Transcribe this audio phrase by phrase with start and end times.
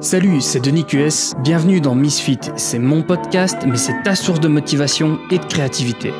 [0.00, 4.48] Salut, c'est Denis QS, bienvenue dans Misfit, c'est mon podcast, mais c'est ta source de
[4.48, 6.12] motivation et de créativité.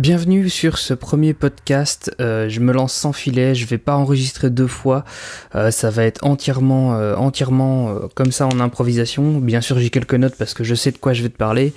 [0.00, 2.10] Bienvenue sur ce premier podcast.
[2.22, 3.54] Euh, je me lance sans filet.
[3.54, 5.04] Je vais pas enregistrer deux fois.
[5.54, 9.40] Euh, ça va être entièrement, euh, entièrement comme ça en improvisation.
[9.40, 11.74] Bien sûr, j'ai quelques notes parce que je sais de quoi je vais te parler.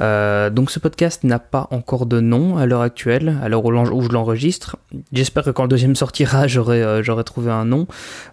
[0.00, 4.08] donc, ce podcast n'a pas encore de nom à l'heure actuelle, à l'heure où je
[4.08, 4.76] l'enregistre.
[5.12, 7.86] J'espère que quand le deuxième sortira, j'aurai, j'aurai trouvé un nom.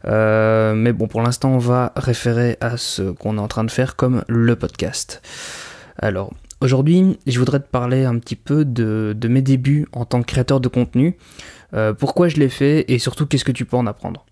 [0.03, 3.95] mais bon, pour l'instant, on va référer à ce qu'on est en train de faire
[3.95, 5.21] comme le podcast.
[5.99, 10.25] Alors, Aujourd'hui, je voudrais te parler un petit peu de, mes débuts en tant que
[10.25, 11.17] créateur de contenu,
[11.73, 14.25] euh, pourquoi je l'ai fait et surtout qu'est-ce que tu peux en apprendre?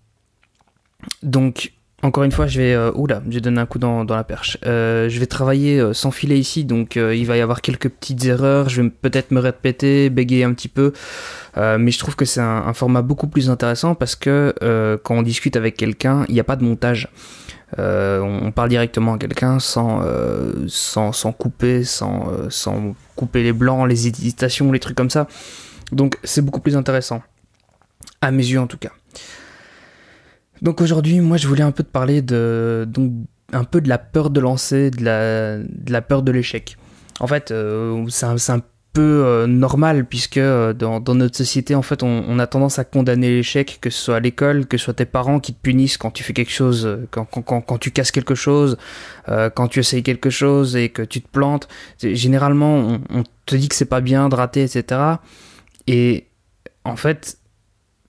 [1.22, 1.72] Donc,
[2.06, 2.74] encore une fois, je vais...
[2.74, 4.58] Euh, oula, j'ai donné un coup dans, la perche.
[4.64, 8.68] Euh, je vais travailler sans filet ici, donc il va y avoir quelques petites erreurs,
[8.68, 10.92] je vais peut-être me répéter, bégayer un petit peu,
[11.56, 14.54] mais je trouve que c'est un, format beaucoup plus intéressant parce que
[15.02, 17.08] quand on discute avec quelqu'un, il n'y a pas de montage.
[17.78, 23.42] Euh, on parle directement à quelqu'un sans, euh, sans, sans, couper, sans, euh, sans couper
[23.42, 25.26] les blancs, les hésitations, les trucs comme ça.
[25.92, 27.22] Donc c'est beaucoup plus intéressant.
[28.20, 28.92] À mes yeux en tout cas.
[30.62, 33.12] Donc aujourd'hui, moi je voulais un peu te parler de, donc,
[33.52, 36.76] un peu de la peur de lancer, de la, de la peur de l'échec.
[37.20, 37.52] En fait,
[38.08, 38.60] c'est un,
[38.96, 43.28] peu euh, normal puisque euh, dans, notre société en fait on, a tendance à condamner
[43.28, 46.10] l'échec que ce soit à l'école que ce soit tes parents qui te punissent quand
[46.10, 48.78] tu fais quelque chose euh, quand, quand, quand, tu casses quelque chose
[49.26, 51.68] quand tu essayes quelque chose et que tu te plantes
[52.00, 55.16] généralement on, te dit que c'est pas bien de rater etc
[55.86, 56.28] et
[56.84, 57.36] en fait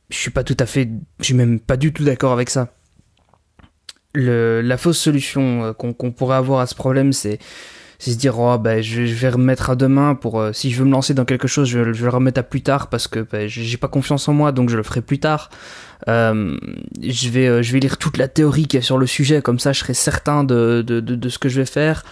[0.09, 2.73] je suis pas tout à fait je suis même pas du tout d'accord avec ça.
[4.13, 7.39] La fausse solution qu'on pourrait avoir à ce problème c'est
[7.99, 10.91] se dire oh ben je, vais remettre à demain pour euh, si je veux me
[10.91, 13.77] lancer dans quelque chose je, vais le remettre à plus tard parce que ben, j'ai
[13.77, 15.49] pas confiance en moi donc je le ferai plus tard.
[16.07, 16.57] Euh,
[17.01, 19.41] je vais euh, je vais lire toute la théorie qu'il y a sur le sujet
[19.41, 22.03] comme ça je serai certain de, de, de ce que je vais faire.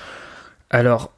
[0.70, 1.12] Alors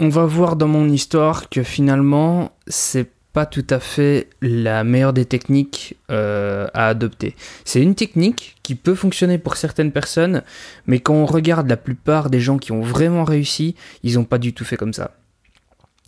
[0.00, 5.12] on va voir dans mon histoire que finalement c'est pas tout à fait la meilleure
[5.12, 7.36] des techniques euh, à adopter.
[7.64, 10.42] C'est une technique qui peut fonctionner pour certaines personnes,
[10.88, 14.38] mais quand on regarde la plupart des gens qui ont vraiment réussi, ils n'ont pas
[14.38, 15.12] du tout fait comme ça.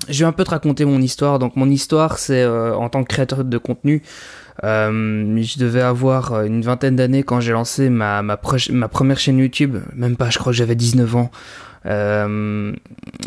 [0.09, 1.39] Je vais un peu te raconter mon histoire.
[1.39, 4.03] Donc mon histoire, c'est euh, en tant que créateur de contenu,
[4.65, 8.41] euh, je devais avoir une vingtaine d'années quand j'ai lancé ma, ma,
[8.73, 9.77] ma, première chaîne YouTube.
[9.95, 11.31] Même pas, je crois que j'avais 19 ans.
[11.87, 12.73] Euh,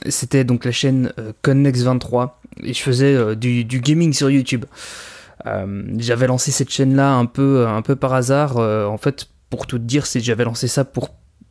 [0.08, 2.31] c'était donc la chaîne euh, Connex23
[2.62, 4.66] et je faisais euh, du, gaming sur YouTube.
[5.97, 8.58] j'avais lancé cette chaîne-là un peu, un peu par hasard.
[8.58, 11.09] en fait, pour tout dire, c'est j'avais lancé ça pour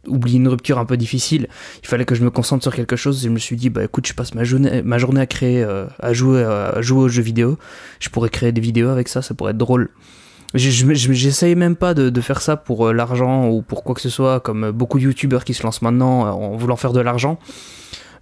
[0.08, 1.48] oublier une rupture un peu difficile.
[1.82, 3.84] Il fallait que je me concentre sur quelque chose et je me suis dit bah
[3.84, 7.22] écoute, je passe ma journée, ma journée à créer, à jouer, à jouer aux jeux
[7.22, 7.58] vidéo.
[8.00, 9.90] Je pourrais créer des vidéos avec ça, ça pourrait être drôle.
[10.54, 14.40] J'essayais même pas de, faire ça pour euh, l'argent ou pour quoi que ce soit,
[14.40, 17.38] comme beaucoup de youtubeurs qui se lancent maintenant euh, en voulant faire de l'argent.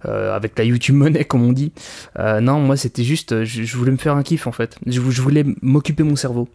[0.05, 1.71] Euh, avec la YouTube monnaie comme on dit.
[2.17, 4.77] Euh, non, moi c'était juste, je, voulais me faire un kiff en fait.
[4.87, 6.49] Je, voulais m'occuper mon cerveau.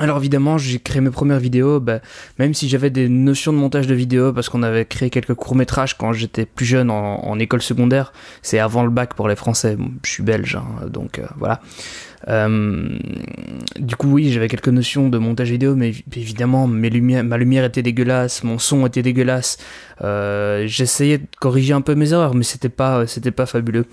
[0.00, 2.00] Alors évidemment, j'ai créé mes premières vidéos, bah,
[2.40, 5.96] même si j'avais des notions de montage de vidéos, parce qu'on avait créé quelques courts-métrages
[5.96, 10.10] quand j'étais plus jeune en, école secondaire, c'est avant le bac pour les Français, je
[10.10, 11.60] suis belge, hein, donc euh, voilà.
[12.28, 12.98] Euh,
[13.76, 18.44] du coup oui, j'avais quelques notions de montage vidéo, mais évidemment ma lumière était dégueulasse,
[18.44, 19.58] mon son était dégueulasse,
[20.02, 23.86] euh, j'essayais de corriger un peu mes erreurs, mais c'était pas, c'était pas fabuleux.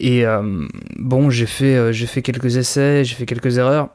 [0.00, 0.24] Et
[0.98, 3.90] bon, j'ai fait, j'ai fait quelques essais, j'ai fait quelques erreurs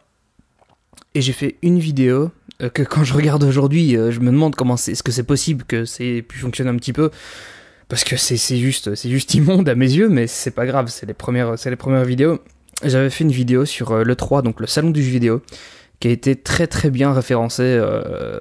[1.17, 4.55] et j'ai fait une vidéo euh, que quand je regarde aujourd'hui, euh, je me demande
[4.55, 7.11] comment c'est, est-ce que c'est possible que c'est pu fonctionner un petit peu
[7.87, 11.05] parce que c'est, juste c'est juste immonde à mes yeux, mais c'est pas grave, c'est
[11.05, 11.15] les
[11.57, 12.39] c'est les premières vidéos.
[12.83, 15.41] J'avais fait une vidéo sur euh, le 3, donc le salon du jeu vidéo,
[15.99, 18.37] qui a été très très bien référencé, euh,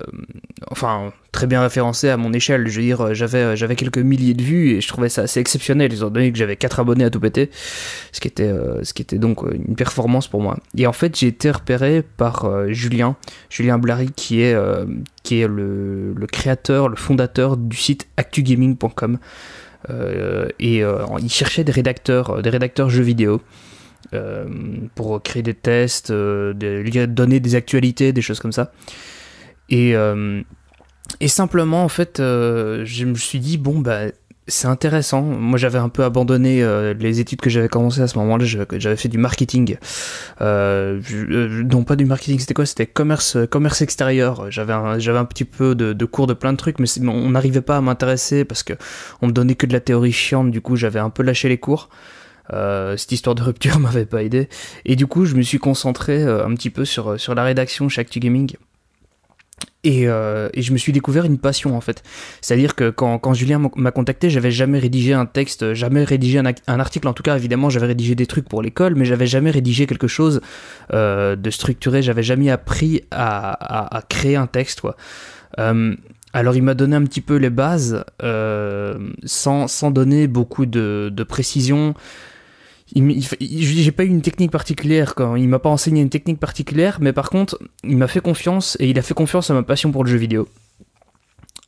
[0.70, 2.68] enfin très bien référencé à mon échelle.
[2.68, 5.92] Je veux dire, j'avais j'avais quelques milliers de vues et je trouvais ça assez exceptionnel,
[5.92, 7.50] étant donné que j'avais 4 abonnés à tout péter,
[8.12, 10.58] ce qui était euh, ce qui était donc une performance pour moi.
[10.76, 13.16] Et en fait, j'ai été repéré par euh, Julien,
[13.48, 14.56] Julien Blary, qui est
[15.22, 19.18] qui est le, le, créateur, le fondateur du site actugaming.com.
[20.60, 23.40] et il cherchait des rédacteurs, des rédacteurs jeux vidéo.
[24.14, 24.46] Euh,
[24.94, 26.52] pour créer des tests, euh,
[27.06, 28.72] donner des actualités, des choses comme ça.
[29.68, 30.42] Et, euh,
[31.26, 34.02] simplement, en fait, je me suis dit, bon, bah,
[34.46, 35.22] c'est intéressant.
[35.22, 36.64] Moi, j'avais un peu abandonné
[36.98, 38.44] les études que j'avais commencé à ce moment-là.
[38.44, 39.76] J'avais fait du marketing.
[40.40, 42.66] non, pas du marketing, c'était quoi?
[42.66, 44.52] C'était commerce, commerce extérieur.
[44.52, 47.60] J'avais un, un petit peu de, de, cours de plein de trucs, mais on n'arrivait
[47.60, 48.74] pas à m'intéresser parce que
[49.20, 50.52] on me donnait que de la théorie chiante.
[50.52, 51.88] Du coup, j'avais un peu lâché les cours.
[52.50, 54.48] Cette histoire de rupture m'avait pas aidé.
[54.84, 58.00] Et du coup, je me suis concentré un petit peu sur, sur la rédaction chez
[58.00, 58.56] Actu Gaming.
[59.84, 62.02] Et, euh, et, je me suis découvert une passion en fait.
[62.40, 66.80] C'est-à-dire que quand, quand Julien m'a contacté, j'avais jamais rédigé un texte, jamais rédigé un,
[66.80, 67.06] article.
[67.06, 70.08] En tout cas, évidemment, j'avais rédigé des trucs pour l'école, mais j'avais jamais rédigé quelque
[70.08, 70.40] chose
[70.92, 72.02] euh, de structuré.
[72.02, 74.80] J'avais jamais appris à, à, créer un texte.
[74.80, 74.96] Quoi.
[75.60, 75.94] Euh,
[76.32, 81.12] alors il m'a donné un petit peu les bases, euh, sans, sans donner beaucoup de,
[81.14, 81.94] de précision
[82.94, 87.12] j'ai pas eu une technique particulière quand il m'a pas enseigné une technique particulière mais
[87.12, 90.04] par contre il m'a fait confiance et il a fait confiance à ma passion pour
[90.04, 90.48] le jeu vidéo.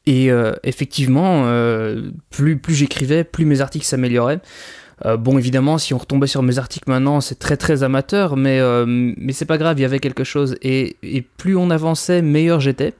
[0.06, 4.41] Et euh, effectivement euh, plus plus j'écrivais plus mes articles s'amélioraient.
[5.06, 8.61] Euh, bon évidemment si on retombait sur mes articles maintenant c'est très très amateur mais
[8.87, 10.56] mais c'est pas grave il y avait quelque chose.
[10.62, 12.94] Et, et plus on avançait meilleur j'étais.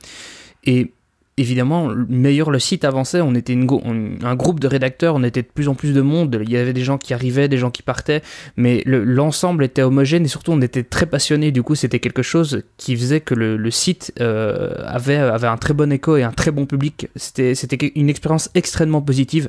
[0.65, 0.93] Et
[1.39, 5.69] évidemment, meilleur le site avançait, on était un groupe de rédacteurs, on était de plus
[5.69, 8.23] en plus de monde, il y avait des gens qui arrivaient, des gens qui partaient,
[8.57, 12.63] mais l'ensemble était homogène et surtout on était très passionnés, du coup c'était quelque chose
[12.77, 16.67] qui faisait que le, site euh, avait, un très bon écho et un très bon
[16.67, 17.55] public, c'était
[17.95, 19.49] une expérience extrêmement positive.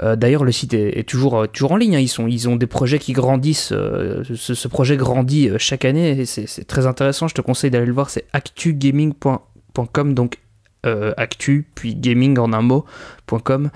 [0.00, 1.94] Euh, d'ailleurs, le site est, toujours, toujours en ligne.
[1.94, 2.00] Hein.
[2.00, 3.70] Ils, sont, ils ont des projets qui grandissent.
[3.72, 7.28] Euh, ce, projet grandit chaque année c'est très intéressant.
[7.28, 8.10] Je te conseille d'aller le voir.
[8.10, 10.38] C'est actugaming.com, donc
[10.84, 13.70] euh, actu, puis gaming en un mot.com.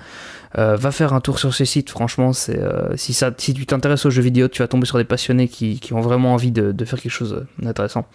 [0.57, 4.05] Euh, va faire un tour sur ces sites, franchement, euh, si, ça, si tu t'intéresses
[4.05, 6.85] aux jeux vidéo, tu vas tomber sur des passionnés qui, qui ont vraiment envie de,
[6.85, 8.05] faire quelque chose d'intéressant.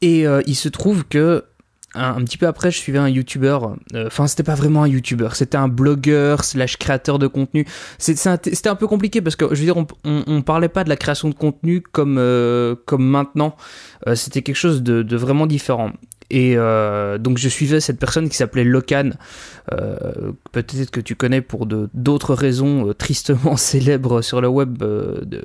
[0.00, 1.44] Et il se trouve que
[1.94, 3.58] un, petit peu après, je suivais un YouTuber.
[4.06, 7.66] Enfin, c'était pas vraiment un YouTuber, c'était un blogueur slash créateur de contenu.
[7.98, 10.96] C'était un peu compliqué parce que je veux dire, on, on, parlait pas de la
[10.96, 12.16] création de contenu comme
[12.86, 13.56] comme maintenant.
[14.14, 15.92] c'était quelque chose de, vraiment différent.
[16.30, 19.10] Et euh, donc je suivais cette personne qui s'appelait Locan,
[19.72, 24.82] euh, peut-être que tu connais pour d'autres raisons euh, tristement célèbres sur le web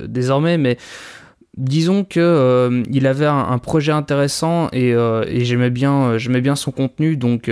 [0.06, 0.76] désormais, mais
[1.56, 4.94] disons que il avait un, projet intéressant et,
[5.44, 7.50] j'aimais bien, son contenu, donc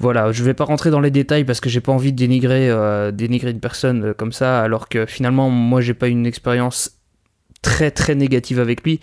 [0.00, 2.72] voilà, je vais pas rentrer dans les détails parce que j'ai pas envie de dénigrer,
[3.12, 6.97] dénigrer une personne comme ça, alors que finalement moi j'ai pas une expérience
[7.62, 9.00] très très négative avec lui.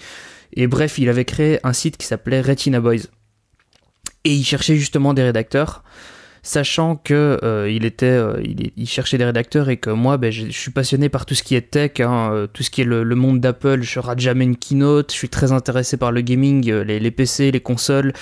[0.53, 3.07] Et bref, il avait créé un site qui s'appelait Retina Boys.
[4.23, 5.83] Et il cherchait justement des rédacteurs
[6.45, 8.39] sachant que euh, il était, euh,
[8.77, 11.55] il, cherchait des rédacteurs et que moi, ben, je, suis passionné par tout ce qui
[11.55, 13.81] est tech, hein, euh, tout ce qui est le, monde d'Apple.
[13.81, 15.11] Je rate jamais une keynote.
[15.11, 18.13] Je suis très intéressé par le gaming, les, PC, les consoles,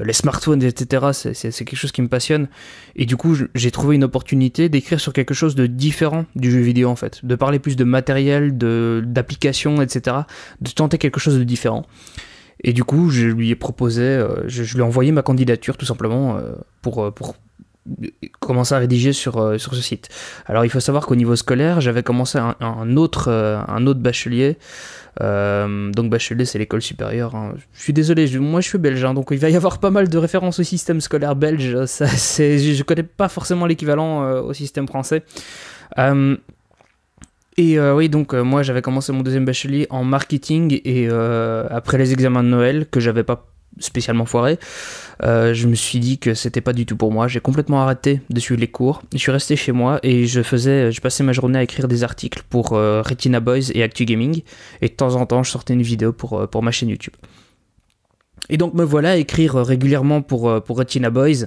[0.00, 1.08] les smartphones, etc.
[1.12, 2.48] C'est quelque chose qui me passionne.
[2.94, 6.60] Et du coup, j'ai trouvé une opportunité d'écrire sur quelque chose de différent du jeu
[6.60, 10.18] vidéo en fait, de parler plus de matériel, de d'applications, etc.
[10.60, 11.84] De tenter quelque chose de différent.
[12.62, 16.38] Et du coup, je lui ai proposé, je, lui ai envoyé ma candidature tout simplement
[16.80, 17.34] pour, pour,
[18.40, 20.08] commencer à rédiger sur, euh, sur ce site.
[20.46, 24.56] Alors il faut savoir qu'au niveau scolaire, j'avais commencé un, autre, euh, un autre bachelier.
[25.20, 27.34] Euh, donc bachelier, c'est l'école supérieure.
[27.34, 27.54] Hein.
[27.74, 30.08] Je suis désolé, moi je suis belge, hein, donc il va y avoir pas mal
[30.08, 31.84] de références au système scolaire belge.
[31.86, 35.22] Ça, je connais pas forcément l'équivalent au système français.
[37.58, 42.42] et oui, donc moi j'avais commencé mon deuxième bachelier en marketing et après les examens
[42.42, 44.58] de Noël que j'avais pas spécialement foiré,
[45.22, 47.28] euh, je me suis dit que c'était pas du tout pour moi.
[47.28, 49.02] J'ai complètement arrêté de suivre les cours.
[49.12, 52.04] Je suis resté chez moi et je faisais, je passais ma journée à écrire des
[52.04, 54.42] articles pour euh, Retina Boys et Actu Gaming.
[54.80, 57.14] Et de temps en temps, je sortais une vidéo pour, euh, ma chaîne YouTube.
[58.48, 61.46] Et donc me voilà à écrire régulièrement pour, pour Retina Boys.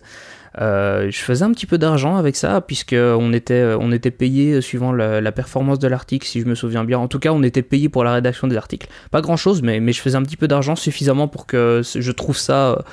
[0.62, 4.62] Euh, je faisais un petit peu d'argent avec ça, puisque on était, on était payé
[4.62, 7.00] suivant la, performance de l'article, si je me souviens bien.
[7.00, 8.88] En tout cas, on était payé pour la rédaction des articles.
[9.12, 12.38] Pas grand chose, mais, je faisais un petit peu d'argent suffisamment pour que je trouve
[12.38, 12.84] ça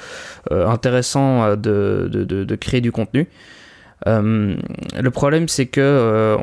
[0.50, 3.28] euh, intéressant de, de, créer du contenu.
[4.06, 4.56] Euh,
[5.00, 6.36] le problème, c'est que euh,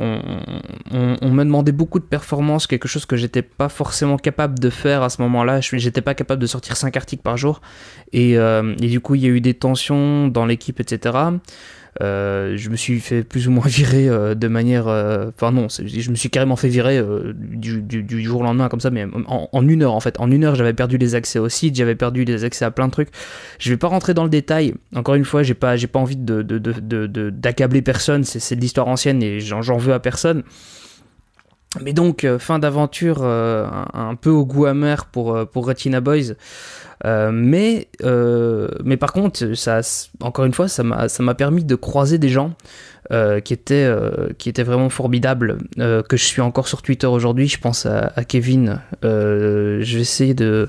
[0.90, 5.02] on, me demandait beaucoup de performance, quelque chose que j'étais pas forcément capable de faire
[5.02, 5.60] à ce moment-là.
[5.60, 7.60] J'étais pas capable de sortir 5 articles par jour.
[8.14, 11.18] Euh, et, du coup, il y a eu des tensions dans l'équipe, etc.
[12.00, 14.88] Euh, je me suis fait plus ou moins virer euh, de manière.
[14.88, 17.02] Euh, enfin, non, je me suis carrément fait virer
[17.34, 20.18] du, du, jour au lendemain, comme ça, mais en, une heure en fait.
[20.20, 22.86] En une heure, j'avais perdu les accès au site, j'avais perdu les accès à plein
[22.86, 23.08] de trucs.
[23.58, 24.74] Je vais pas rentrer dans le détail.
[24.94, 26.42] Encore une fois, j'ai pas, pas envie de,
[27.30, 28.24] d'accabler personne.
[28.24, 30.42] C'est, de l'histoire ancienne et j'en, veux à personne.
[31.80, 36.34] Mais donc, fin d'aventure un, peu au goût amer pour, pour Retina Boys.
[37.06, 39.80] Euh, mais, euh, mais par contre, ça,
[40.20, 42.52] encore une fois, ça m'a permis de croiser des gens
[43.10, 43.90] euh, qui, étaient,
[44.38, 47.48] qui étaient vraiment formidables, que je suis encore sur Twitter aujourd'hui.
[47.48, 48.80] Je pense à, Kevin.
[49.02, 50.68] je vais essayer de.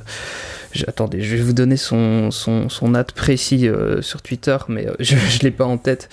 [0.87, 5.51] Attendez, je vais vous donner son, son, son précis sur Twitter, mais je ne l'ai
[5.51, 6.09] pas en tête.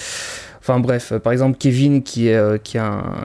[0.68, 3.24] Enfin bref, par exemple Kevin qui est, qui est un,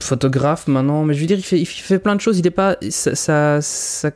[0.00, 2.38] photographe maintenant, mais je veux dire, il fait, il fait plein de choses.
[2.38, 2.76] Il n'est pas.
[2.90, 4.10] Ça, ça,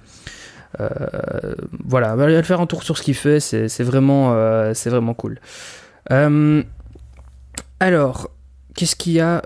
[0.79, 5.15] Euh, voilà, allez faire un tour sur ce qu'il fait, c'est vraiment, euh, c'est vraiment
[5.15, 5.41] cool.
[6.13, 6.63] Euh,
[7.81, 8.31] alors,
[8.75, 9.43] qu'est-ce qu'il y a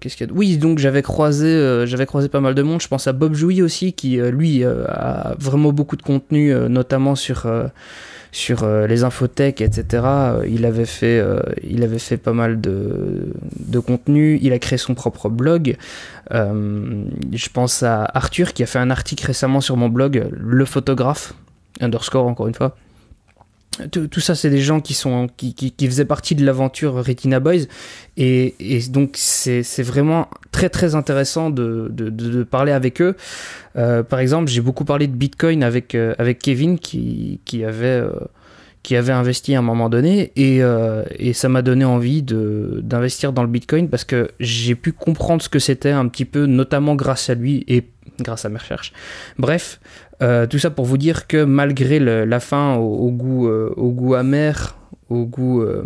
[0.00, 2.80] Qu'est-ce qu'il y a Oui, donc j'avais croisé, j'avais croisé pas mal de monde.
[2.80, 7.46] Je pense à Bob Jouy aussi, qui lui a vraiment beaucoup de contenu, notamment sur
[8.32, 10.02] sur euh, les infothèques, etc.
[10.04, 14.38] Euh, il avait fait, euh, il avait fait pas mal de, de contenu.
[14.42, 15.76] Il a créé son propre blog.
[16.30, 21.34] je pense à Arthur qui a fait un article récemment sur mon blog, le photographe
[21.80, 22.76] underscore encore une fois
[23.88, 27.66] tout, ça, c'est des gens qui, sont, qui, qui, faisaient partie de l'aventure Retina Boys.
[28.16, 33.16] Et, et donc, c'est vraiment très, très intéressant de, de, parler avec eux.
[33.76, 37.86] Euh, par exemple, j'ai beaucoup parlé de Bitcoin avec, euh, avec Kevin qui, qui avait.
[37.86, 38.10] Euh,
[38.82, 40.62] qui avait investi à un moment donné et,
[41.18, 45.50] et ça m'a donné envie d'investir dans le Bitcoin parce que j'ai pu comprendre ce
[45.50, 47.84] que c'était un petit peu, notamment grâce à lui et
[48.22, 48.92] grâce à mes recherches.
[49.38, 49.80] Bref,
[50.22, 54.14] euh, tout ça pour vous dire que malgré la fin au, goût, euh, au goût
[54.14, 54.76] amer,
[55.08, 55.82] au goût, euh,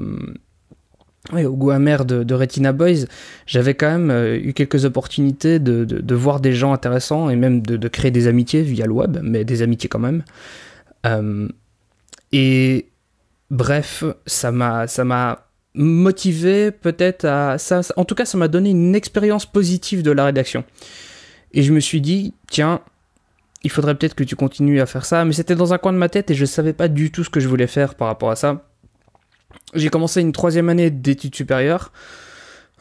[1.33, 3.07] au goût amer de, Retina Boys,
[3.47, 8.11] j'avais quand même eu quelques opportunités de, voir des gens intéressants et même de, créer
[8.11, 10.23] des amitiés via le web, mais des amitiés quand même.
[12.33, 12.87] et
[13.51, 17.81] bref, ça m'a, ça m'a motivé peut-être à ça.
[17.97, 20.65] En tout cas, ça m'a donné une expérience positive de la rédaction.
[21.55, 22.81] Et je me suis dit, tiens,
[23.63, 25.99] il faudrait peut-être que tu continues à faire ça, mais c'était dans un coin de
[25.99, 28.31] ma tête et je savais pas du tout ce que je voulais faire par rapport
[28.31, 28.65] à ça.
[29.73, 31.93] J'ai commencé une troisième année d'études supérieures,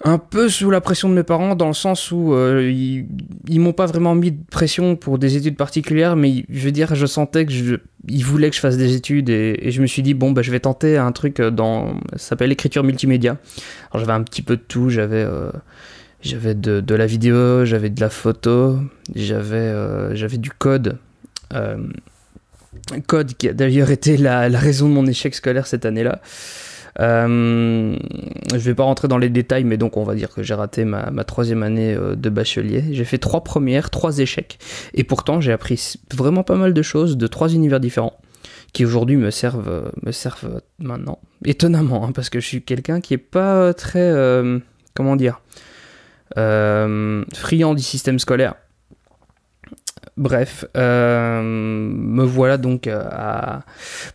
[0.04, 3.74] un peu sous la pression de mes parents, dans le sens où euh, ils, m'ont
[3.74, 7.46] pas vraiment mis de pression pour des études particulières, mais je veux dire, je sentais
[7.46, 7.76] que je,
[8.08, 10.52] ils voulaient que je fasse des études et, je me suis dit bon bah je
[10.52, 13.38] vais tenter un truc dans, ça s'appelle l'écriture multimédia.
[13.92, 15.52] Alors j'avais un petit peu de tout, j'avais euh,
[16.24, 18.80] j'avais de, de, la vidéo, j'avais de la photo,
[19.14, 20.98] j'avais euh, du code.
[21.54, 21.78] Euh,
[23.08, 26.22] code qui a d'ailleurs été la, raison de mon échec scolaire cette année-là.
[27.00, 27.98] Euh,
[28.52, 30.86] je vais pas rentrer dans les détails, mais donc on va dire que j'ai raté
[30.86, 32.84] ma, ma, troisième année euh, de bachelier.
[32.92, 34.60] J'ai fait trois premières, trois échecs,
[34.94, 38.20] et pourtant j'ai appris vraiment pas mal de choses de trois univers différents
[38.74, 43.14] qui aujourd'hui me servent me servent maintenant étonnamment hein, parce que je suis quelqu'un qui
[43.14, 44.12] est pas très
[44.96, 45.73] comment dire euh,
[46.36, 48.56] friand du système scolaire.
[50.16, 53.02] Bref, euh, me voilà donc euh.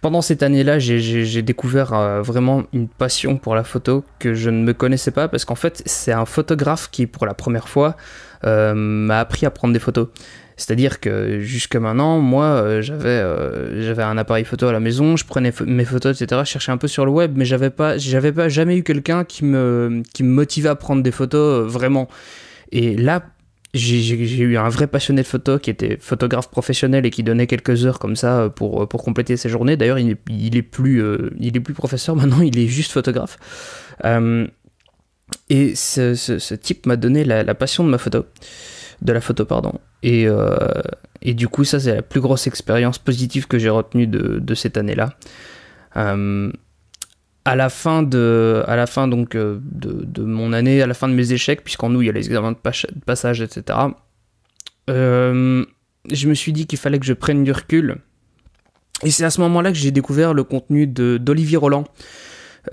[0.00, 4.72] Pendant cette année-là, j'ai découvert vraiment une passion pour la photo que je ne me
[4.74, 7.96] connaissais pas parce qu'en fait, c'est un photographe qui, pour la première fois,
[8.44, 10.08] m'a appris à prendre des photos.
[10.58, 15.16] C'est-à-dire que jusque maintenant, moi, euh, j'avais euh, j'avais un appareil photo à la maison,
[15.16, 16.42] je prenais mes photos, etc.
[16.44, 19.24] Je cherchais un peu sur le web, mais j'avais pas j'avais pas jamais eu quelqu'un
[19.24, 22.08] qui me qui me motivait à prendre des photos euh, vraiment.
[22.72, 23.24] Et là,
[23.72, 27.86] j'ai eu un vrai passionné de photo qui était photographe professionnel et qui donnait quelques
[27.86, 29.76] heures comme ça pour, pour compléter ses journées.
[29.76, 31.02] D'ailleurs, il, il, est plus,
[31.38, 33.38] il est plus professeur maintenant, il est juste photographe.
[35.48, 38.26] et ce, ce, type m'a donné la, la, passion de ma photo
[39.02, 39.74] de la photo, pardon.
[40.02, 40.56] Et, euh,
[41.22, 44.54] et du coup, ça, c'est la plus grosse expérience positive que j'ai retenue de, de,
[44.54, 45.14] cette année-là.
[45.96, 46.50] Euh,
[47.44, 50.94] à la fin de, à la fin donc euh, de, de, mon année, à la
[50.94, 52.58] fin de mes échecs, puisqu'en nous il y a les examens de,
[53.06, 53.78] passage, etc.
[54.86, 55.64] je
[56.28, 57.96] me suis dit qu'il fallait que je prenne du recul.
[59.04, 61.84] Et c'est à ce moment-là que j'ai découvert le contenu d'Olivier Roland.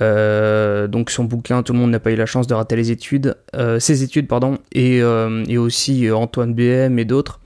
[0.01, 2.91] Euh, donc son bouquin, tout le monde n'a pas eu la chance de rater les
[2.91, 7.39] études, euh, ses études, pardon, et, euh, et aussi Antoine BM et d'autres.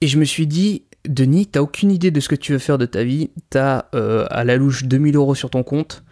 [0.00, 2.78] Et je me suis dit, Denis, t'as aucune idée de ce que tu veux faire
[2.78, 6.02] de ta vie, t'as à la louche 2000 euros sur ton compte,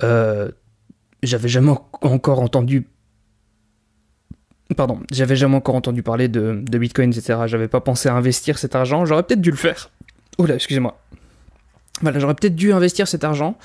[0.00, 2.86] j'avais jamais encore entendu
[4.76, 7.40] pardon, j'avais jamais encore entendu parler de, de Bitcoin, etc.
[7.46, 9.90] J'avais pas pensé à investir cet argent, j'aurais peut-être dû le faire.
[10.38, 11.00] Oula, excusez-moi.
[12.02, 13.56] Voilà, j'aurais peut-être dû investir cet argent.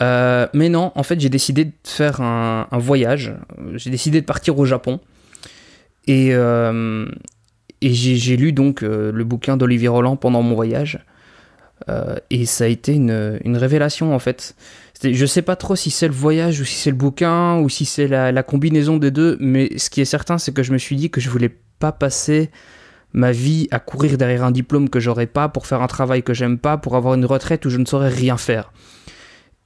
[0.00, 3.34] Euh, mais non, en fait, j'ai décidé de faire un, voyage.
[3.74, 5.00] J'ai décidé de partir au Japon.
[6.06, 7.06] Et, euh,
[7.80, 11.04] j'ai lu donc euh, le bouquin d'Olivier Roland pendant mon voyage.
[12.30, 14.54] et ça a été une, révélation, en fait.
[15.04, 17.84] Je sais pas trop si c'est le voyage ou si c'est le bouquin ou si
[17.84, 19.36] c'est la, la, combinaison des deux.
[19.40, 21.90] Mais ce qui est certain, c'est que je me suis dit que je voulais pas
[21.90, 22.50] passer
[23.12, 26.34] ma vie à courir derrière un diplôme que j'aurais pas, pour faire un travail que
[26.34, 28.72] j'aime pas, pour avoir une retraite où je ne saurais rien faire.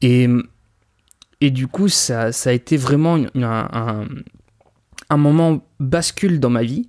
[0.02, 0.28] Et,
[1.40, 4.06] et du coup, ça, ça a été vraiment un,
[5.08, 6.88] un, moment bascule dans ma vie.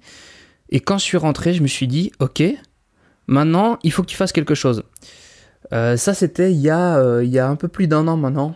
[0.69, 2.43] Et quand je suis rentré, je me suis dit, ok,
[3.27, 4.83] maintenant, il faut que tu fasses quelque chose.
[5.73, 8.17] Euh, ça, c'était il, y a, euh, il y a un peu plus d'un an
[8.17, 8.55] maintenant.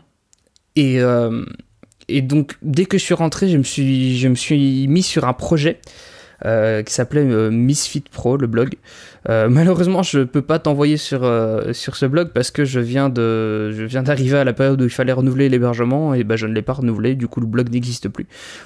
[0.75, 1.45] Et, euh,
[2.07, 5.25] et donc, dès que je suis rentré, je me suis, je me suis mis sur
[5.25, 5.79] un projet
[6.45, 8.75] euh, qui s'appelait euh, Misfit Pro, le blog.
[9.29, 11.21] Euh, malheureusement, je peux pas t'envoyer sur,
[11.73, 14.85] sur ce blog parce que je viens de je viens d'arriver à la période où
[14.85, 17.15] il fallait renouveler l'hébergement et ben je ne l'ai pas renouvelé.
[17.15, 18.25] Du coup, le blog n'existe plus.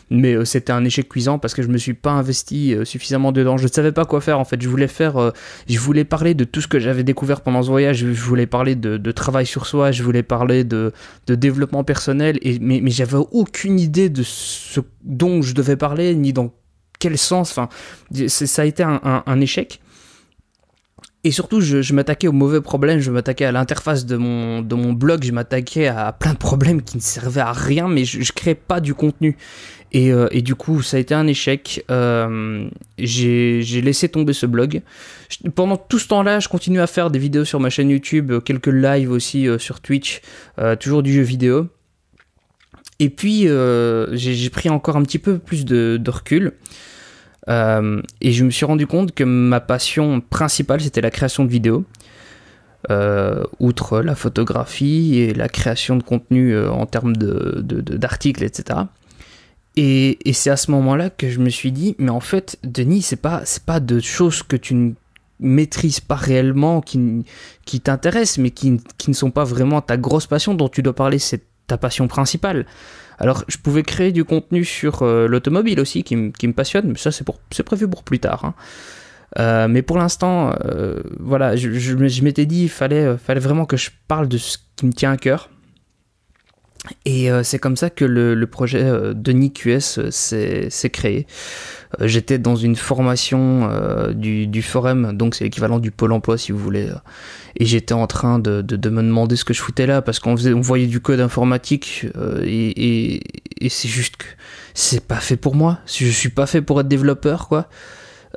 [0.10, 3.58] Mais c'était un échec cuisant parce que je me suis pas investi suffisamment dedans.
[3.58, 4.62] Je ne savais pas quoi faire en fait.
[4.62, 5.34] Je voulais faire,
[5.68, 7.98] je voulais parler de tout ce que j'avais découvert pendant ce voyage.
[7.98, 9.92] Je voulais parler de, de, travail sur soi.
[9.92, 10.94] Je voulais parler de,
[11.28, 12.38] de développement personnel.
[12.42, 16.54] Et mais, mais j'avais aucune idée de ce dont je devais parler ni dans
[17.06, 17.70] quel sens Enfin,
[18.28, 19.80] ça a été un, échec.
[21.24, 24.92] Et surtout, je, m'attaquais aux mauvais problèmes, je m'attaquais à l'interface de mon, de mon
[24.94, 28.24] blog, je m'attaquais à plein de problèmes qui ne servaient à rien, mais je, ne
[28.24, 29.38] créais pas du contenu.
[29.92, 31.86] Et, euh, et, du coup, ça a été un échec.
[31.92, 34.82] Euh, j'ai laissé tomber ce blog.
[35.54, 38.66] pendant tout ce temps-là, je continue à faire des vidéos sur ma chaîne YouTube, quelques
[38.66, 40.22] lives aussi euh, sur Twitch,
[40.80, 41.68] toujours du jeu vidéo.
[42.98, 43.48] Et puis,
[44.14, 46.54] j'ai pris encore un petit peu plus de recul.
[47.50, 51.50] Euh, et je me suis rendu compte que ma passion principale, c'était la création de
[51.50, 51.86] vidéos.
[52.92, 58.80] Euh, outre la photographie et la création de contenu euh, en termes d'articles, de, etc.
[59.76, 63.16] Et, c'est à ce moment-là que je me suis dit, mais en fait, Denis, c'est
[63.16, 64.92] pas, pas de choses que tu ne
[65.40, 67.26] maîtrises pas réellement, qui,
[67.66, 70.94] qui t'intéressent, mais qui, qui, ne sont pas vraiment ta grosse passion dont tu dois
[70.94, 72.68] parler, c'est ta passion principale.
[73.18, 77.12] Alors, je pouvais créer du contenu sur euh, l'automobile aussi, qui, me passionne, mais ça,
[77.12, 78.46] c'est prévu pour plus tard.
[78.46, 78.54] Hein.
[79.40, 83.90] Euh, mais pour l'instant, euh, voilà, je, m'étais dit, il fallait, fallait vraiment que je
[84.08, 85.50] parle de ce qui me tient à cœur.
[87.06, 91.28] Et c'est comme ça que le, projet Denis QS s'est créé.
[92.02, 93.70] J'étais dans une formation
[94.14, 96.90] du, du, forum, donc c'est l'équivalent du pôle emploi si vous voulez
[97.58, 100.36] et j'étais en train de, de, me demander ce que je foutais là parce qu'on
[100.36, 103.22] on voyait du code informatique euh, et,
[103.66, 104.26] et, c'est juste que
[104.74, 105.80] c'est pas fait pour moi.
[105.88, 107.70] Je suis pas fait pour être développeur quoi.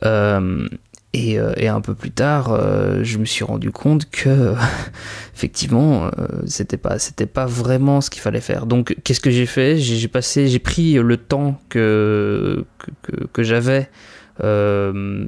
[0.04, 0.68] Euh,
[1.14, 2.56] et, euh, et, un peu plus tard,
[3.02, 4.54] je me suis rendu compte que
[5.34, 6.10] effectivement,
[6.46, 8.66] c'était pas c'était pas vraiment ce qu'il fallait faire.
[8.66, 9.78] Donc, qu'est-ce que j'ai fait?
[9.78, 12.64] J'ai passé, j'ai pris le temps que
[13.32, 13.88] que, j'avais
[14.42, 15.26] euh,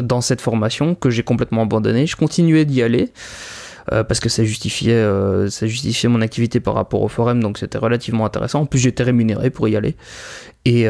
[0.00, 2.06] dans cette formation que j'ai complètement abandonné.
[2.06, 3.12] Je continuais d'y aller.
[3.90, 7.58] Euh, parce que ça justifiait, euh, ça justifiait mon activité par rapport au forum, donc
[7.58, 8.60] c'était relativement intéressant.
[8.60, 9.96] En plus, j'étais rémunéré pour y aller.
[10.64, 10.86] Et,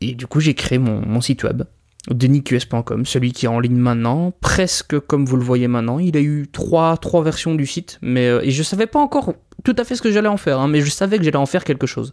[0.00, 1.62] et du coup, j'ai créé mon, site web,
[2.10, 5.98] denisqs.com, celui qui est en ligne maintenant, presque comme vous le voyez maintenant.
[5.98, 9.34] Il a eu trois, trois versions du site, mais et je savais pas encore
[9.64, 11.46] tout à fait ce que j'allais en faire, hein, mais je savais que j'allais en
[11.46, 12.12] faire quelque chose.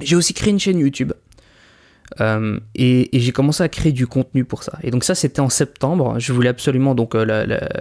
[0.00, 1.12] J'ai aussi créé une chaîne YouTube
[2.20, 4.78] euh, et, j'ai commencé à créer du contenu pour ça.
[4.82, 6.18] Et donc ça, c'était en septembre.
[6.18, 7.24] Je voulais absolument donc euh,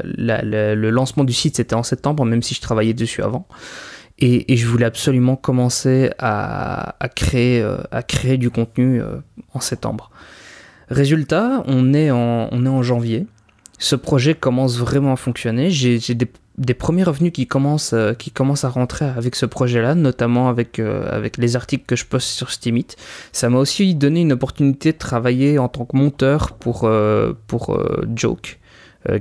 [0.04, 3.48] le lancement du site, c'était en septembre, même si je travaillais dessus avant.
[4.20, 9.02] Et, je voulais absolument commencer à, créer, euh, à créer du contenu
[9.54, 10.12] en septembre.
[10.90, 13.28] Résultat, on est en, on est en janvier.
[13.80, 15.70] Ce projet commence vraiment à fonctionner.
[15.70, 19.96] J'ai des des premiers revenus qui commencent, euh, qui commencent à rentrer avec ce projet-là,
[19.96, 22.88] notamment avec, euh, avec les articles que je poste sur Steamit.
[23.32, 27.80] Ça m'a aussi donné une opportunité de travailler en tant que monteur pour, euh, pour
[28.16, 28.60] Joke,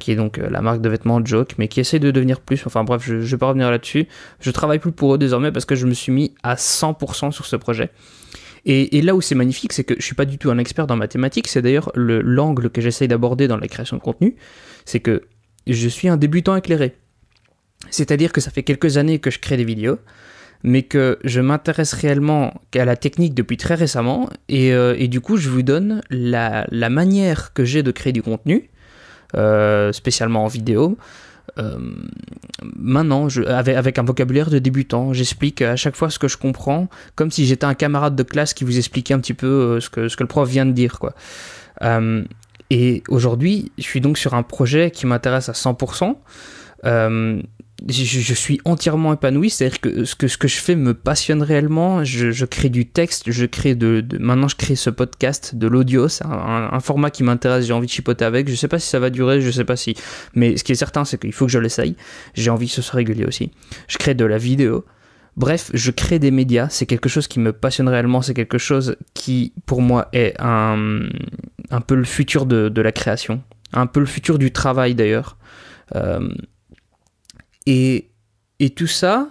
[0.00, 2.66] qui est donc la marque de vêtements Joke, mais qui essaie de devenir plus.
[2.66, 4.09] Enfin bref, je ne vais pas revenir là-dessus.
[4.40, 7.46] Je travaille plus pour eux désormais parce que je me suis mis à 100% sur
[7.46, 7.90] ce projet.
[8.68, 10.96] Et, là où c'est magnifique, c'est que je suis pas du tout un expert dans
[10.96, 11.46] mathématiques.
[11.46, 14.35] C'est d'ailleurs l'angle que j'essaye d'aborder dans la création de contenu.
[14.85, 15.22] C'est que
[15.68, 16.96] je suis un débutant éclairé.
[17.90, 19.98] C'est-à-dire que ça fait quelques années que je crée des vidéos,
[20.64, 25.37] mais que je m'intéresse réellement à la technique depuis très récemment, et, euh, du coup
[25.37, 28.70] je vous donne la, manière que j'ai de créer du contenu,
[29.37, 30.98] euh, spécialement en vidéo.
[31.59, 31.79] Euh,
[32.77, 37.31] maintenant, avec, un vocabulaire de débutant, j'explique à chaque fois ce que je comprends, comme
[37.31, 40.16] si j'étais un camarade de classe qui vous expliquait un petit peu ce que, ce
[40.16, 40.99] que le prof vient de dire.
[40.99, 41.14] Quoi.
[42.71, 46.16] et aujourd'hui, je suis donc sur un projet qui m'intéresse à 100%
[47.89, 52.05] je, suis entièrement épanoui, c'est-à-dire que ce, que je fais me passionne réellement.
[52.05, 56.25] Je, crée du texte, je crée de, maintenant je crée ce podcast, de l'audio, c'est
[56.25, 58.49] un, format qui m'intéresse, j'ai envie de chipoter avec.
[58.49, 59.95] Je sais pas si ça va durer, je sais pas si,
[60.35, 61.97] mais ce qui est certain, c'est qu'il faut que je l'essaye.
[62.35, 63.51] J'ai envie que ce soit régulier aussi.
[63.89, 64.85] Je crée de la vidéo.
[65.37, 68.97] Bref, je crée des médias, c'est quelque chose qui me passionne réellement, c'est quelque chose
[69.12, 71.03] qui pour moi est un
[71.71, 75.37] un peu le futur de, de, la création, un peu le futur du travail d'ailleurs.
[77.66, 78.11] Et,
[78.74, 79.29] tout ça,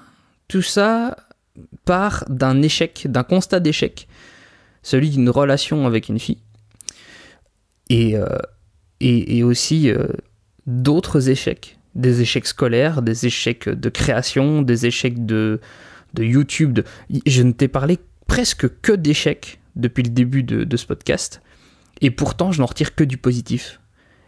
[0.48, 1.16] tout ça
[1.86, 4.08] part d'un échec, d'un constat d'échec,
[4.84, 6.42] celui d'une relation avec une fille,
[7.90, 8.16] et,
[9.00, 9.92] et, aussi
[10.68, 15.62] d'autres échecs, des échecs scolaires, des échecs de création, des échecs de,
[16.14, 16.80] de YouTube.
[17.26, 21.42] Je ne t'ai parlé presque que d'échecs depuis le début de, ce podcast,
[22.02, 23.80] et pourtant je n'en retire que du positif.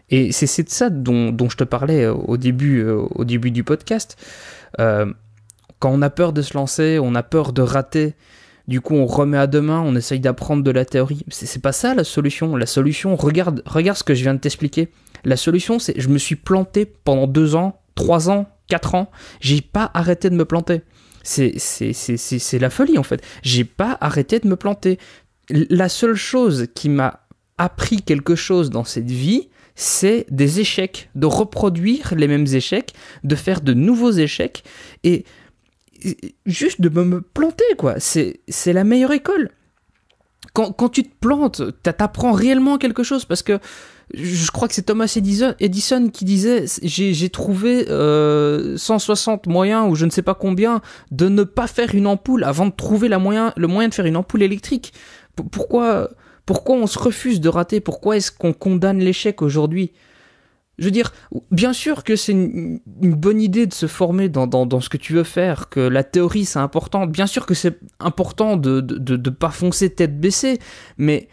[0.09, 3.63] Et c'est de ça dont, je te parlais euh, au début, euh, au début du
[3.63, 4.17] podcast.
[4.79, 5.11] Euh,
[5.79, 8.15] quand on a peur de se lancer, on a peur de rater,
[8.67, 11.23] du coup on remet à demain, on essaye d'apprendre de la théorie.
[11.29, 12.55] C'est pas ça la solution.
[12.55, 14.89] La solution, regarde, regarde ce que je viens de t'expliquer.
[15.25, 19.11] La solution, c'est je me suis planté pendant deux ans, trois ans, quatre ans.
[19.41, 20.83] J'ai pas arrêté de me planter.
[21.23, 21.51] C'est
[22.59, 23.21] la folie en fait.
[23.43, 24.99] J'ai pas arrêté de me planter.
[25.49, 31.27] La seule chose qui m'a appris quelque chose dans cette vie, c'est des échecs, de
[31.27, 34.63] reproduire les mêmes échecs, de faire de nouveaux échecs
[35.03, 35.23] et
[36.47, 37.95] juste de me planter quoi.
[37.99, 38.41] C'est
[38.73, 39.51] la meilleure école.
[40.53, 43.59] Quand, quand tu te plantes, t'apprends réellement quelque chose parce que
[44.15, 47.87] je crois que c'est Thomas Edison, qui disait j'ai trouvé 160
[49.47, 52.65] euh, moyens ou je ne sais pas combien de ne pas faire une ampoule avant
[52.65, 54.91] de trouver la moyen, le moyen de faire une ampoule électrique.
[55.51, 56.09] pourquoi,
[56.47, 57.81] pourquoi on se refuse de rater?
[57.81, 59.91] Pourquoi est-ce qu'on condamne l'échec aujourd'hui?
[60.79, 61.12] Je veux dire,
[61.51, 65.13] bien sûr que c'est une, bonne idée de se former dans, dans, ce que tu
[65.13, 69.15] veux faire, que la théorie c'est important, bien sûr que c'est important de ne de,
[69.17, 70.60] de, pas foncer tête baissée,
[70.97, 71.27] mais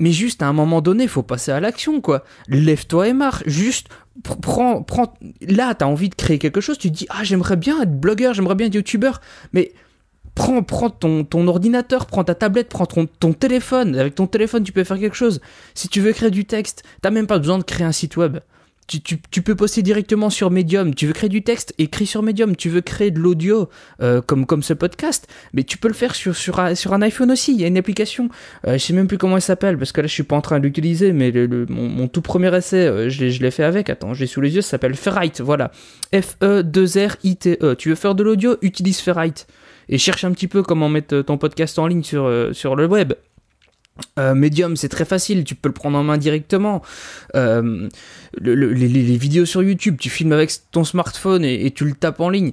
[0.00, 2.24] mais juste à un moment donné, faut passer à l'action, quoi.
[2.48, 3.42] Lève-toi et marche.
[3.46, 3.88] Juste,
[4.22, 5.14] prends, prends.
[5.40, 8.32] Là, t'as envie de créer quelque chose, tu te dis, ah, j'aimerais bien être blogueur,
[8.32, 9.20] j'aimerais bien être youtubeur.
[9.52, 9.72] Mais
[10.38, 13.96] prends, prends ton, ton ordinateur, prends ta tablette, prends ton, ton téléphone.
[13.96, 15.40] Avec ton téléphone, tu peux faire quelque chose.
[15.74, 18.38] Si tu veux créer du texte, t'as même pas besoin de créer un site web
[18.88, 20.94] tu, peux poster directement sur Medium.
[20.94, 22.56] Tu veux créer du texte, écris sur Medium.
[22.56, 23.68] Tu veux créer de l'audio,
[24.00, 27.30] euh, comme, comme ce podcast, mais tu peux le faire sur, sur, sur un iPhone
[27.30, 27.52] aussi.
[27.52, 28.30] Il y a une application,
[28.66, 30.40] euh, je sais même plus comment elle s'appelle, parce que là je suis pas en
[30.40, 33.90] train de l'utiliser, mais le, mon, tout premier essai, euh, je l'ai fait avec.
[33.90, 35.70] Attends, j'ai sous les yeux, ça s'appelle Ferrite, voilà.
[36.14, 37.58] F-E-2-R-I-T-E.
[37.60, 37.76] -E.
[37.76, 39.46] Tu veux faire de l'audio, utilise Ferrite.
[39.88, 43.14] Et cherche un petit peu comment mettre ton podcast en ligne sur, sur le web.
[44.18, 46.82] Euh, Medium, c'est très facile, tu peux le prendre en main directement.
[47.34, 47.88] Euh,
[48.40, 52.52] les, vidéos sur YouTube, tu filmes avec ton smartphone et, tu le tapes en ligne.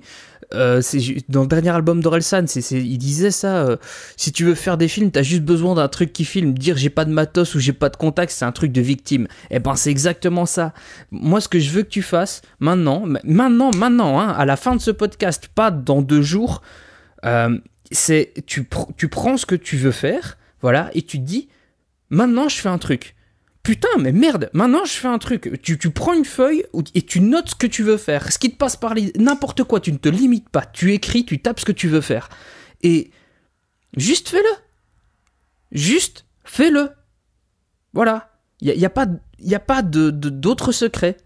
[0.54, 0.82] Euh,
[1.28, 3.78] dans le dernier album d'Orelsan, il disait ça.
[4.16, 6.54] si tu veux faire des films, t'as juste besoin d'un truc qui filme.
[6.54, 9.24] Dire j'ai pas de matos ou j'ai pas de contact, c'est un truc de victime.
[9.50, 10.74] Et eh ben c'est exactement ça.
[11.12, 14.76] Moi, ce que je veux que tu fasses maintenant, maintenant, maintenant, hein, à la fin
[14.76, 16.62] de ce podcast, pas dans deux jours,
[17.92, 21.48] c'est tu, tu prends ce que tu veux faire voilà, et tu te dis,
[22.10, 23.16] maintenant je fais un truc.
[23.62, 25.62] Putain, mais merde, maintenant je fais un truc.
[25.62, 28.32] Tu, prends une feuille et tu notes ce que tu veux faire.
[28.32, 29.14] Ce qui te passe par les...
[29.16, 30.66] N'importe quoi, tu ne te limites pas.
[30.66, 32.30] Tu écris, tu tapes ce que tu veux faire.
[32.82, 33.12] Et
[33.96, 34.50] juste fais-le.
[35.72, 36.90] Juste fais-le.
[37.94, 38.32] Voilà.
[38.62, 39.06] Il n'y a, y a, pas,
[39.38, 41.18] y a pas de, d'autres secrets.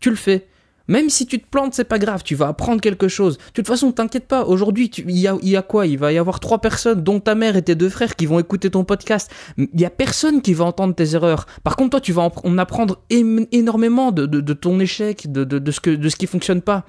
[0.00, 0.48] Tu le fais.
[0.88, 3.36] Même si tu te plantes, c'est pas grave, tu vas apprendre quelque chose.
[3.36, 5.86] De toute façon, t'inquiète pas, aujourd'hui, il y a, y quoi?
[5.86, 8.38] Il va y avoir trois personnes, dont ta mère et tes deux frères, qui vont
[8.38, 9.30] écouter ton podcast.
[9.58, 11.46] Il y a personne qui va entendre tes erreurs.
[11.62, 15.90] Par contre, toi, tu vas en, apprendre énormément de, ton échec, de, de, ce que,
[15.90, 16.86] de ce qui fonctionne pas.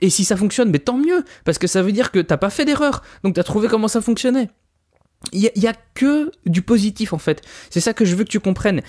[0.00, 2.50] Et si ça fonctionne, mais tant mieux, parce que ça veut dire que t'as pas
[2.50, 4.48] fait d'erreur, donc t'as trouvé comment ça fonctionnait.
[5.32, 7.40] Il y, a que du positif en fait.
[7.70, 8.82] C'est ça que je veux que tu comprennes.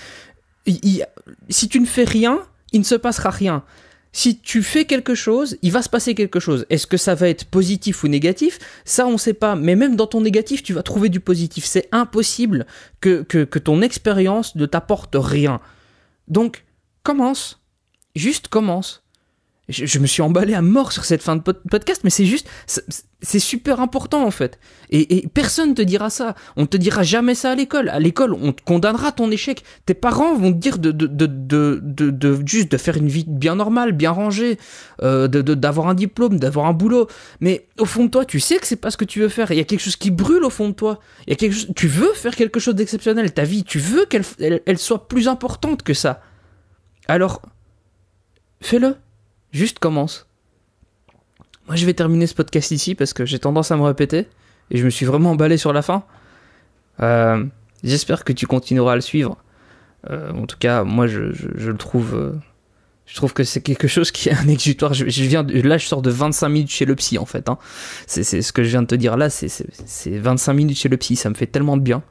[1.48, 2.42] si tu ne fais rien,
[2.74, 3.64] il ne se passera rien
[4.16, 6.66] si tu fais quelque chose, il va se passer quelque chose.
[6.70, 8.60] Est-ce que ça va être positif ou négatif?
[8.86, 9.58] Ça, on ne sait pas.
[9.58, 11.66] Mais même dans ton négatif, tu vas trouver du positif.
[11.66, 12.66] C'est impossible
[13.02, 15.60] que, que, ton expérience ne t'apporte rien.
[16.30, 16.64] Donc,
[17.04, 17.60] commence.
[18.16, 19.04] Juste commence
[19.68, 22.48] je, me suis emballé à mort sur cette fin de podcast, mais c'est juste,
[23.26, 24.60] c'est super important en fait.
[24.90, 26.36] Et, et, personne te dira ça.
[26.56, 27.90] On te dira jamais ça à l'école.
[27.90, 29.64] À l'école, on te condamnera ton échec.
[29.86, 33.92] Tes parents vont te dire de, de, de, juste de faire une vie bien normale,
[33.92, 34.58] bien rangée,
[35.02, 37.08] euh, d'avoir un diplôme, d'avoir un boulot.
[37.42, 39.52] Mais au fond de toi, tu sais que c'est pas ce que tu veux faire.
[39.52, 41.00] Il y a quelque chose qui brûle au fond de toi.
[41.76, 43.34] Tu veux faire quelque chose d'exceptionnel.
[43.34, 44.24] Ta vie, tu veux qu'elle
[44.66, 46.22] elle soit plus importante que ça.
[47.08, 47.42] Alors,
[48.62, 48.96] fais-le
[49.52, 50.28] Juste commence.
[51.68, 54.28] Moi, je vais terminer ce podcast ici parce que j'ai tendance à me répéter
[54.72, 56.04] et je me suis vraiment emballé sur la fin.
[57.02, 57.44] Euh,
[57.84, 59.38] j'espère que tu continueras à le suivre.
[60.10, 62.16] Euh, en tout cas, moi, je, le trouve.
[62.16, 62.34] Euh,
[63.06, 64.94] je trouve que c'est quelque chose qui est un exutoire.
[64.94, 67.50] Je, viens là, je sors de 25 minutes chez le psy, en fait.
[67.50, 67.58] Hein.
[68.06, 69.30] C'est ce que je viens de te dire là.
[69.30, 71.16] C'est 25 minutes chez le psy.
[71.16, 72.04] Ça me fait tellement de bien.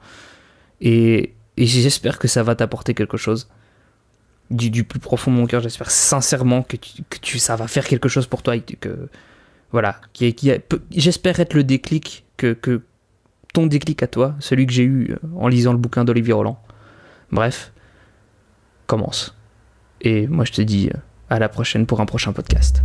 [0.80, 3.48] Et j'espère que ça va t'apporter quelque chose.
[4.50, 6.76] Du, plus profond de mon cœur, j'espère sincèrement que,
[7.38, 8.56] ça va faire quelque chose pour toi.
[8.56, 9.08] Et que,
[9.74, 10.52] voilà, qui, qui
[10.92, 12.82] j'espère être le déclic, que,
[13.52, 16.60] ton déclic à toi, celui que j'ai eu euh, en lisant le bouquin d'Olivier Roland.
[17.32, 17.72] Bref,
[18.86, 19.36] commence.
[20.00, 22.84] Et moi je te dis euh, à la prochaine pour un prochain podcast.